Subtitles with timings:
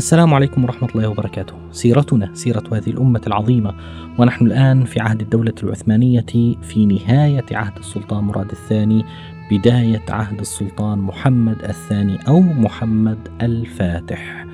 [0.00, 1.54] السلام عليكم ورحمة الله وبركاته.
[1.72, 3.74] سيرتنا سيرة هذه الأمة العظيمة
[4.18, 6.26] ونحن الآن في عهد الدولة العثمانية
[6.62, 9.04] في نهاية عهد السلطان مراد الثاني
[9.50, 14.46] بداية عهد السلطان محمد الثاني أو محمد الفاتح.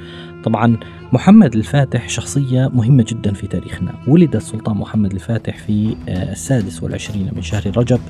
[0.46, 0.76] طبعا
[1.12, 3.94] محمد الفاتح شخصية مهمة جدا في تاريخنا.
[4.08, 8.00] ولد السلطان محمد الفاتح في آه، السادس والعشرين من شهر رجب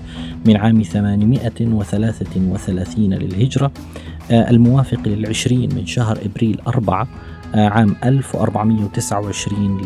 [0.46, 3.72] من عام 833 للهجرة
[4.30, 7.08] آه، الموافق للعشرين من شهر إبريل أربعة
[7.54, 9.80] آه، عام 1429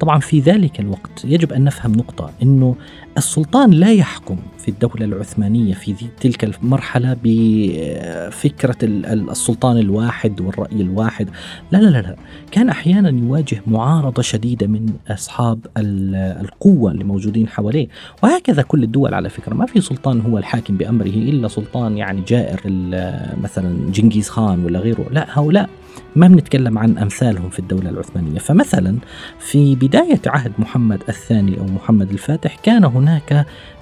[0.01, 2.77] طبعا في ذلك الوقت يجب أن نفهم نقطة أنه
[3.19, 11.29] السلطان لا يحكم في الدولة العثمانية في تلك المرحلة بفكرة السلطان الواحد والرأي الواحد.
[11.73, 12.17] لا لا لا.
[12.51, 17.89] كان أحيانا يواجه معارضة شديدة من أصحاب القوة اللي موجودين حواليه.
[18.23, 19.55] وهكذا كل الدول على فكرة.
[19.55, 22.61] ما في سلطان هو الحاكم بأمره إلا سلطان يعني جائر
[23.43, 25.07] مثلا جنكيز خان ولا غيره.
[25.11, 25.71] لا هؤلاء
[26.17, 28.39] ما بنتكلم عن أمثالهم في الدولة العثمانية.
[28.39, 28.97] فمثلا
[29.39, 33.39] في بداية عهد محمد الثاني أو محمد الفاتح كان هناك น่าจะ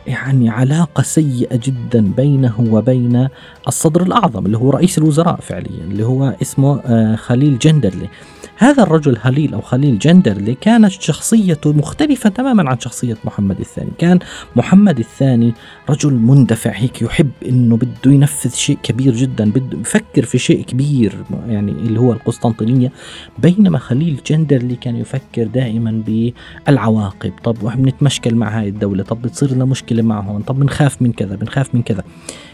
[0.07, 3.29] يعني علاقة سيئة جدا بينه وبين
[3.69, 8.09] الصدر الأعظم اللي هو رئيس الوزراء فعليا اللي هو اسمه آه، خليل جندرلي.
[8.57, 13.91] هذا الرجل هليل أو خليل جندرلي كانت شخصيته مختلفة تماما عن شخصية محمد الثاني.
[13.99, 14.19] كان
[14.57, 15.55] محمد الثاني
[15.91, 21.25] رجل مندفع هيك يحب أنه بده ينفذ شيء كبير جدا بده يفكر في شيء كبير
[21.49, 22.93] يعني اللي هو القسطنطينية.
[23.39, 27.33] بينما خليل جندرلي كان يفكر دائما بالعواقب.
[27.45, 31.37] طب بنتمشكل مع هاي الدولة طب بتصير لنا مشكلة؟ مع هون طب بنخاف من كذا
[31.37, 32.03] بنخاف من كذا.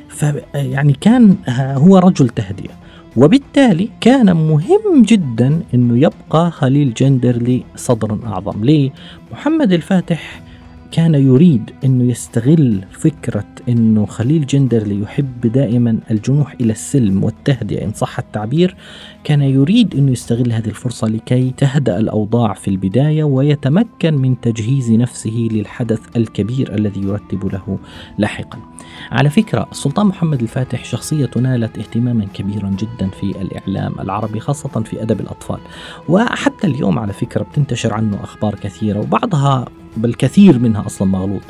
[0.09, 2.71] فيعني كان هو رجل تهدئة.
[3.17, 8.65] وبالتالي كان مهم جدا إنه يبقى خليل جندرلي صدرا أعظم.
[8.65, 8.91] ليه؟
[9.33, 10.41] محمد الفاتح
[10.91, 17.93] كان يريد أنه يستغل فكرة أنه خليل جندرلي يحب دائما الجنوح إلى السلم والتهدئة إن
[17.93, 18.77] صح التعبير
[19.25, 25.49] كان يريد أنه يستغل هذه الفرصة لكي تهدأ الأوضاع في البداية ويتمكن من تجهيز نفسه
[25.51, 27.79] للحدث الكبير الذي يرتب له
[28.19, 28.59] لاحقا.
[29.11, 35.03] على فكرة السلطان محمد الفاتح شخصية نالت اهتماما كبيرا جدا في الإعلام العربي خاصة في
[35.03, 35.59] أدب الأطفال
[36.09, 39.65] وحتى اليوم على فكرة بتنتشر عنه أخبار كثيرة وبعضها
[39.97, 41.43] بل كثير منها أصلا مغلوط.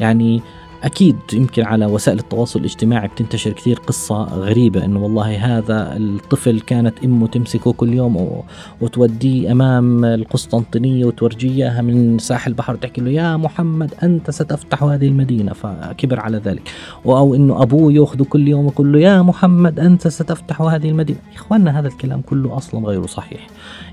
[0.00, 0.42] يعني
[0.84, 7.04] أكيد يمكن على وسائل التواصل الاجتماعي بتنتشر كثير قصة غريبة إنه والله هذا الطفل كانت
[7.04, 8.42] أمه تمسكه كل يوم
[8.80, 15.08] وتوديه أمام القسطنطينية وتورجيه اياها من ساحل البحر تحكي له يا محمد أنت ستفتح هذه
[15.08, 16.70] المدينة فكبر على ذلك.
[17.06, 21.18] أو إنه أبوه يأخذه كل يوم ويقول له يا محمد أنت ستفتح هذه المدينة.
[21.34, 23.46] إخواننا هذا الكلام كله أصلا غير صحيح.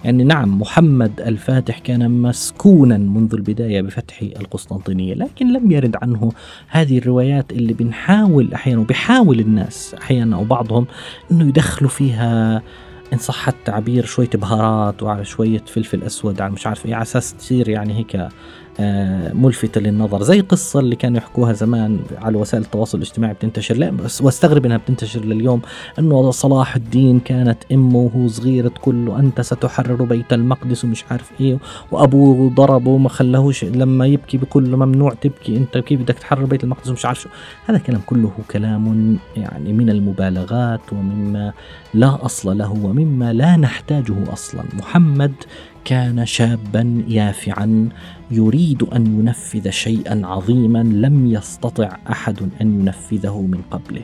[0.05, 6.31] يعني نعم محمد الفاتح كان مسكونا منذ البداية بفتح القسطنطينية لكن لم يرد عنه
[6.81, 10.87] هذه الروايات اللي بنحاول أحيانا وبيحاول الناس أحيانا أو بعضهم
[11.31, 12.61] إنه يدخلوا فيها
[13.13, 17.33] إن صح التعبير شوية بهارات وعلى شوية فلفل أسود على مش عارف إيه على أساس
[17.33, 18.27] تصير يعني هيك
[19.33, 23.77] ملفتة للنظر زي قصة اللي كانوا يحكوها زمان على وسائل التواصل الاجتماعي بتنتشر.
[23.77, 25.61] لا بس واستغرب إنها بتنتشر لليوم
[25.99, 31.31] إنه صلاح الدين كانت أمه وهو صغير تقول له أنت ستحرر بيت المقدس ومش عارف
[31.41, 31.57] إيه
[31.91, 36.89] وأبوه ضربه وما خلاهوش لما يبكي له ممنوع تبكي أنت كيف بدك تحرر بيت المقدس
[36.89, 37.29] ومش عارف شو؟
[37.65, 41.53] هذا كلام كله كلام يعني من المبالغات ومما
[41.93, 44.63] لا أصل له ومما لا نحتاجه أصلا.
[44.73, 45.33] محمد
[45.85, 47.89] كان شابا يافعا
[48.31, 54.01] يريد أن ينفذ شيئا عظيما لم يستطع أحد أن ينفذه من قبله.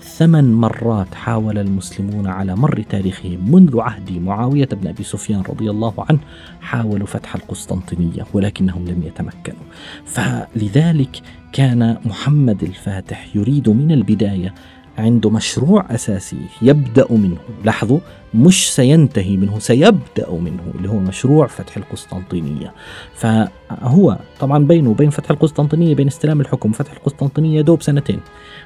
[0.00, 5.94] ثمان مرات حاول المسلمون على مر تاريخهم منذ عهد معاوية بن أبي سفيان رضي الله
[5.98, 6.18] عنه
[6.60, 9.64] حاولوا فتح القسطنطينية ولكنهم لم يتمكنوا.
[10.04, 11.22] فلذلك
[11.52, 14.54] كان محمد الفاتح يريد من البداية
[14.98, 17.36] عنده مشروع أساسي يبدأ منه.
[17.64, 17.98] لاحظوا
[18.34, 22.72] مش سينتهي منه سيبدأ منه اللي هو مشروع فتح القسطنطينية.
[23.14, 28.20] فهو طبعا بينه وبين فتح القسطنطينية بين استلام الحكم وفتح القسطنطينية دوب سنتين.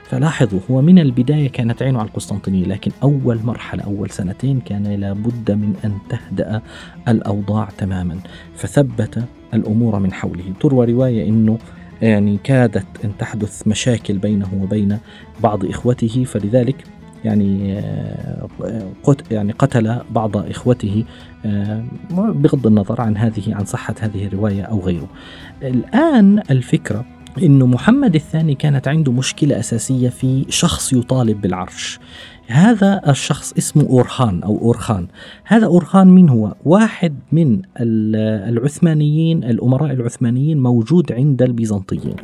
[0.05, 5.51] فلاحظوا هو من البداية كانت عينه على القسطنطينية لكن أول مرحلة أول سنتين كان لابد
[5.51, 6.63] من أن تهدأ
[7.09, 8.19] الأوضاع تماما.
[8.57, 9.25] فثبت
[9.55, 10.45] الأمور من حوله.
[10.61, 11.59] تروى رواية أنه
[12.03, 14.99] يعني كادت أن تحدث مشاكل بينه وبين
[15.43, 16.77] بعض إخوته فلذلك
[17.25, 18.49] يعني آه،
[19.31, 21.05] يعني قتل بعض إخوته
[21.47, 25.09] آه، بغض النظر عن هذه عن صحة هذه الرواية أو غيره.
[25.63, 27.05] الآن الفكرة
[27.43, 31.99] انه محمد الثاني كانت عنده مشكلة أساسية في شخص يطالب بالعرش.
[32.47, 35.07] هذا الشخص اسمه أورخان أو أورخان
[35.45, 42.17] هذا أورخان من هو؟ واحد من العثمانيين الأمراء العثمانيين موجود عند البيزنطيين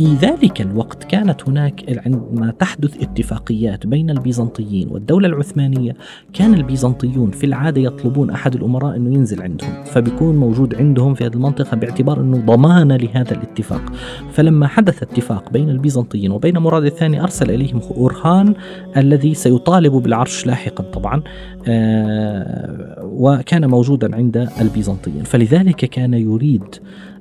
[0.00, 5.96] في ذلك الوقت كانت هناك عندما تحدث اتفاقيات بين البيزنطيين والدولة العثمانية.
[6.32, 11.34] كان البيزنطيون في العادة يطلبون أحد الأمراء أنه ينزل عندهم فبيكون موجود عندهم في هذه
[11.34, 13.92] المنطقة باعتبار أنه ضمان لهذا الاتفاق.
[14.32, 18.54] فلما حدث اتفاق بين البيزنطيين وبين مراد الثاني أرسل إليهم أورخان
[18.96, 21.22] الذي سيطالب بالعرش لاحقا طبعا
[21.68, 25.22] آه وكان موجودا عند البيزنطيين.
[25.22, 26.64] فلذلك كان يريد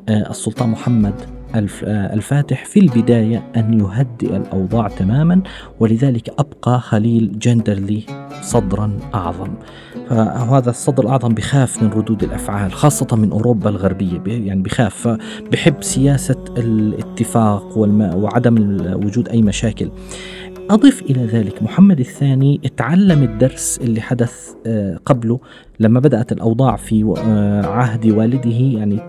[0.09, 5.41] آه السلطان محمد الفاتح في البداية أن يهدئ الأوضاع تماما
[5.79, 8.03] ولذلك أبقى خليل جندرلي
[8.41, 9.53] صدرا أعظم.
[10.09, 15.07] فهذا الصدر الأعظم بخاف من ردود الأفعال خاصة من أوروبا الغربية يعني بخاف.
[15.51, 18.55] بحب سياسة الاتفاق وعدم
[19.05, 19.91] وجود أي مشاكل.
[20.69, 25.39] أضف إلى ذلك محمد الثاني تعلم الدرس اللي حدث آه، قبله
[25.79, 28.99] لما بدأت الأوضاع في آه، عهد والده يعني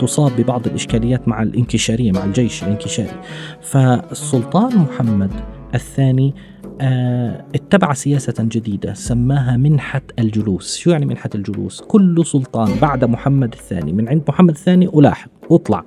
[0.00, 3.20] تصاب ببعض الإشكاليات مع الانكشارية مع الجيش الانكشاري.
[3.60, 5.30] فالسلطان محمد
[5.74, 6.34] الثاني
[6.80, 10.76] آه، اتبع سياسة جديدة سماها منحة الجلوس.
[10.76, 15.84] شو يعني منحة الجلوس؟ كل سلطان بعد محمد الثاني من عند محمد الثاني ألاحق اطلع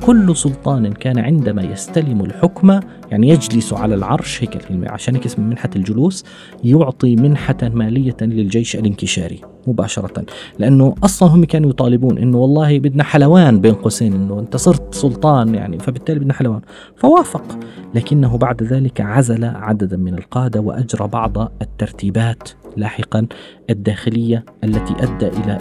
[0.00, 2.80] كل سلطان كان عندما يستلم الحكم
[3.10, 6.24] يعني يجلس على العرش هيك عشان هيك اسمه منحة الجلوس
[6.64, 10.24] يعطي منحة مالية للجيش الانكشاري مباشرة.
[10.58, 15.54] لأنه أصلا هم كانوا يطالبون أنه والله بدنا حلوان بين قوسين أنه أنت صرت سلطان
[15.54, 16.60] يعني فبالتالي بدنا حلوان.
[16.96, 17.58] فوافق.
[17.94, 23.26] لكنه بعد ذلك عزل عددا من القادة وأجرى بعض الترتيبات لاحقا.
[23.70, 25.58] الداخلية التي أدى إلى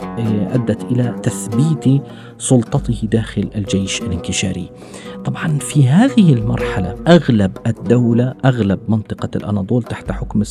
[0.54, 2.02] أدت إلى تثبيت
[2.38, 4.70] سلطته داخل الجيش الانكشاري.
[5.26, 10.44] طبعا في هذه المرحلة أغلب الدولة أغلب منطقة الأناضول تحت حكم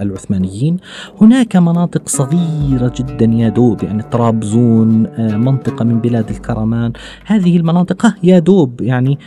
[0.00, 0.76] العثمانيين
[1.20, 6.92] هناك مناطق صغيرة جدا يا دوب يعني طرابزون آه، منطقة من بلاد الكرمان
[7.24, 9.18] هذه المناطق يا دوب يعني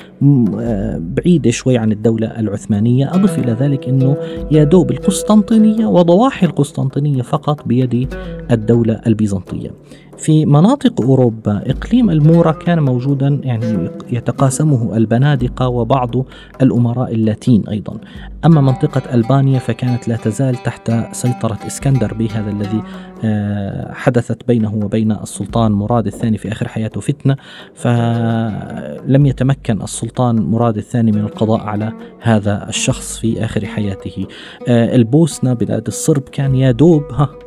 [0.59, 4.17] آه، بعيدة شوي عن الدولة العثمانية أضف إلى ذلك أنه
[4.51, 8.13] يا دوب القسطنطينية وضواحي القسطنطينية فقط بيد
[8.51, 9.71] الدولة البيزنطية.
[10.19, 16.15] في مناطق أوروبا إقليم المورا كان موجودا يعني يتقاسمه البنادقة وبعض
[16.61, 17.97] الأمراء اللاتين أيضا.
[18.45, 22.83] أما منطقة ألبانيا فكانت لا تزال تحت سيطرة إسكندر بي هذا الذي
[23.23, 27.35] آه، حدثت بينه وبين السلطان مراد الثاني في آخر حياته فتنة.
[27.75, 34.25] فلم يتمكن السلطان مراد الثاني من القضاء على هذا الشخص في آخر حياته.
[34.67, 37.03] آه، البوسنة بلاد الصرب كان يا دوب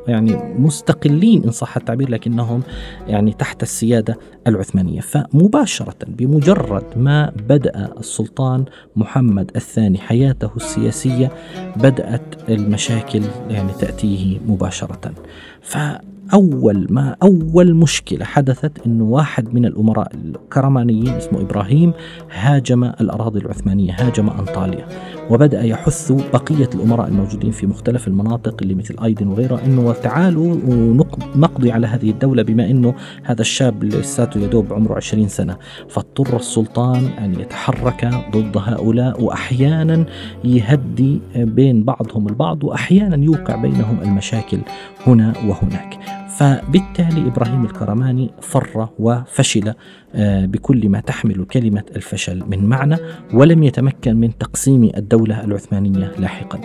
[0.09, 2.62] يعني مستقلين إن صح التعبير لكنهم
[3.07, 5.00] يعني تحت السيادة العثمانية.
[5.00, 8.64] فمباشرة بمجرد ما بدأ السلطان
[8.97, 11.31] محمد الثاني حياته السياسية
[11.76, 15.12] بدأت المشاكل يعني تأتيه مباشرة.
[15.62, 21.92] فأول ما أول مشكلة حدثت أنه واحد من الأمراء الكرمانيين اسمه إبراهيم
[22.31, 24.87] هاجم الأراضي العثمانية هاجم أنطاليا.
[25.33, 31.73] وبدأ يحث بقية الأمراء الموجودين في مختلف المناطق اللي مثل أيدن وغيرها أنه تعالوا ونقضي
[31.73, 35.57] على هذه الدولة بما أنه هذا الشاب لساته يدوب عمره 20 سنة.
[35.89, 40.05] فاضطر السلطان أن يتحرك ضد هؤلاء وأحيانا
[40.45, 44.59] يهدي بين بعضهم البعض وأحيانا يوقع بينهم المشاكل
[45.07, 46.22] هنا وهناك.
[46.37, 49.75] فبالتالي إبراهيم الكرماني فر وفشل
[50.15, 52.97] آه، بكل ما تحمل كلمة الفشل من معنى
[53.35, 56.61] ولم يتمكن من تقسيم الدولة العثمانية لاحقا.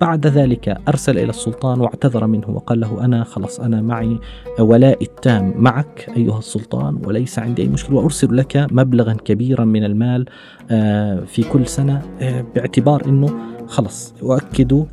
[0.00, 4.18] بعد ذلك أرسل إلى السلطان واعتذر منه وقال له أنا خلاص أنا معي
[4.58, 10.26] ولاء التام معك أيها السلطان وليس عندي أي مشكلة وأرسل لك مبلغا كبيرا من المال
[10.70, 13.34] آه، في كل سنة آه، باعتبار إنه
[13.66, 14.86] خلص أؤكد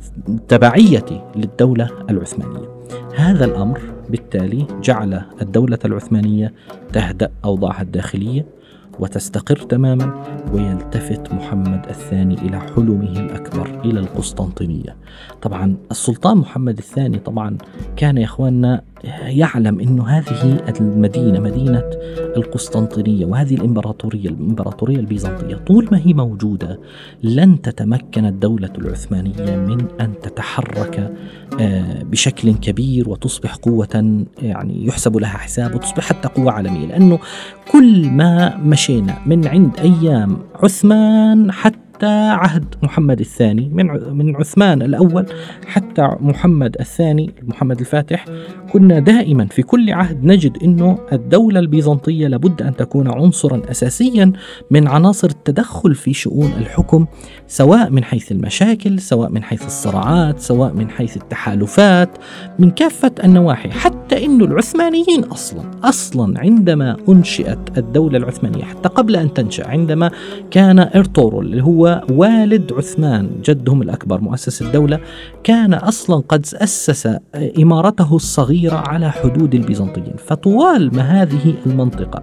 [0.48, 2.68] تبعيتي للدولة العثمانية.
[3.16, 6.52] هذا الأمر بالتالي جعل الدولة العثمانية
[6.92, 8.46] تهدأ أوضاعها الداخلية
[8.98, 14.96] وتستقر تماما ويلتفت محمد الثاني إلى حلمه الأكبر إلى القسطنطينية.
[15.42, 17.56] طبعا السلطان محمد الثاني طبعا
[17.96, 21.84] كان يا إخواننا يعلم انه هذه المدينة مدينة
[22.36, 26.80] القسطنطينية وهذه الإمبراطورية الإمبراطورية البيزنطية طول ما هي موجودة
[27.22, 31.12] لن تتمكن الدولة العثمانية من أن تتحرك
[31.60, 37.18] آه، بشكل كبير وتصبح قوة يعني يحسب لها حساب وتصبح حتى قوة عالمية لأنه
[37.72, 44.82] كل ما مشينا من عند أيام عثمان حتى حتى عهد محمد الثاني من من عثمان
[44.82, 45.26] الأول
[45.66, 48.24] حتى محمد الثاني محمد الفاتح
[48.72, 54.32] كنا دائما في كل عهد نجد إنه الدولة البيزنطية لابد أن تكون عنصرا اساسيا
[54.70, 57.06] من عناصر التدخل في شؤون الحكم
[57.46, 62.18] سواء من حيث المشاكل سواء من حيث الصراعات سواء من حيث التحالفات
[62.58, 69.34] من كافة النواحي حتى انه العثمانيين أصلا أصلا عندما أنشئت الدولة العثمانية حتى قبل أن
[69.34, 70.10] تنشأ عندما
[70.50, 75.00] كان إرطغرل اللي هو والد عثمان جدهم الأكبر مؤسس الدولة
[75.44, 77.18] كان أصلا قد أسس
[77.58, 80.14] إمارته الصغيرة على حدود البيزنطيين.
[80.26, 82.22] فطوال ما هذه المنطقة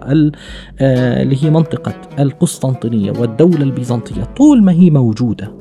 [0.80, 5.52] آه، اللي هي منطقة القسطنطينية والدولة البيزنطية طول ما هي موجودة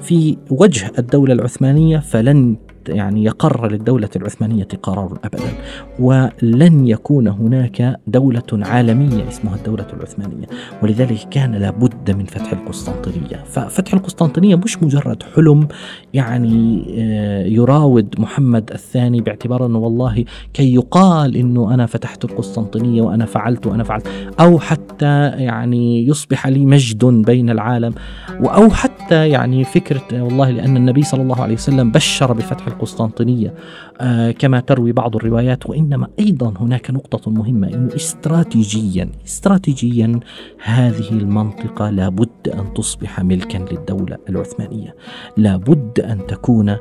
[0.00, 2.56] في وجه الدولة العثمانية فلن
[2.88, 5.52] يعني يقر للدولة العثمانية قرار أبدا
[5.98, 10.46] ولن يكون هناك دولة عالمية اسمها الدولة العثمانية
[10.82, 13.44] ولذلك كان لابد من فتح القسطنطينية.
[13.44, 15.68] ففتح القسطنطينية مش مجرد حلم
[16.14, 23.26] يعني آه، يراود محمد الثاني باعتبار أنه والله كي يقال أنه أنا فتحت القسطنطينية وأنا
[23.26, 24.08] فعلت وأنا فعلت
[24.40, 27.94] أو حتى يعني يصبح لي مجد بين العالم
[28.40, 33.54] أو حتى يعني فكرة والله لأن النبي صلى الله عليه وسلم بشر بفتح القسطنطينية
[34.00, 40.20] آه كما تروي بعض الروايات وإنما أيضا هناك نقطة مهمة أنه استراتيجيا استراتيجيا
[40.62, 44.94] هذه المنطقة لابد أن تصبح ملكا للدولة العثمانية
[45.36, 46.76] لابد أن تكون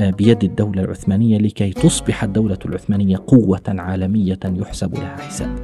[0.00, 5.58] آه، بيد الدولة العثمانية لكي تصبح الدولة العثمانية قوة عالمية يحسب لها حساب.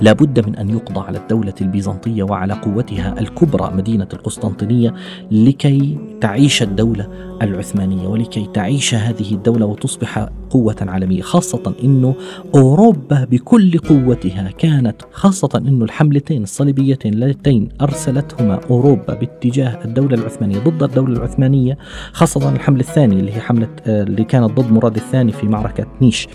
[0.00, 4.94] لا بد من أن يقضى على الدولة البيزنطية وعلى قوتها الكبرى مدينة القسطنطينية
[5.30, 12.14] لكي تعيش الدولة العثمانية ولكي تعيش هذه الدولة وتصبح قوة عالمية خاصة أنه
[12.54, 20.82] أوروبا بكل قوتها كانت خاصة أنه الحملتين الصليبيتين اللتين أرسلتهما أوروبا باتجاه الدولة العثمانية ضد
[20.82, 21.78] الدولة العثمانية
[22.12, 26.28] خاصة الحملة الثانية اللي هي حملة آه، اللي كانت ضد مراد الثاني في معركة نيش.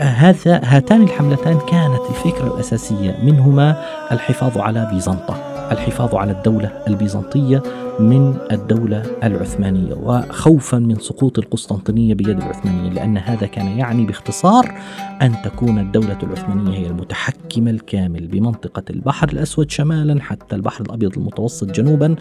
[0.00, 5.59] هذا هاتان الحملتان كانت الفكرة الأساسية منهما الحفاظ على بيزنطة.
[5.70, 7.62] الحفاظ على الدولة البيزنطية
[8.00, 14.74] من الدولة العثمانية وخوفا من سقوط القسطنطينية بيد العثمانيين لأن هذا كان يعني باختصار
[15.22, 21.70] أن تكون الدولة العثمانية هي المتحكمة الكامل بمنطقة البحر الأسود شمالا حتى البحر الأبيض المتوسط
[21.70, 22.16] جنوبا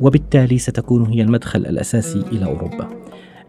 [0.00, 2.97] وبالتالي ستكون هي المدخل الأساسي إلى أوروبا.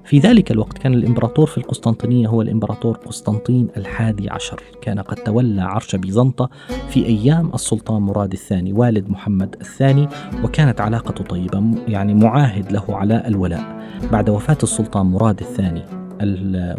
[0.05, 4.63] في ذلك الوقت كان الإمبراطور في القسطنطينية هو الإمبراطور قسطنطين الحادي عشر.
[4.81, 6.49] كان قد تولى عرش بيزنطة
[6.89, 10.07] في أيام السلطان مراد الثاني والد محمد الثاني
[10.43, 13.79] وكانت علاقته طيبة يعني معاهد له على الولاء.
[14.11, 15.83] بعد وفاة السلطان مراد الثاني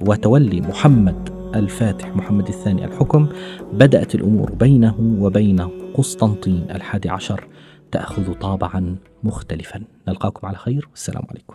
[0.08, 3.28] وتولي محمد الفاتح محمد الثاني الحكم
[3.72, 7.46] بدأت الأمور بينه وبين قسطنطين الحادي عشر
[7.92, 9.82] تأخذ طابعا مختلفا.
[10.08, 11.54] نلقاكم على خير والسلام عليكم.